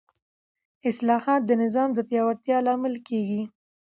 [0.89, 3.41] اصلاحات د نظام د پیاوړتیا لامل کېږي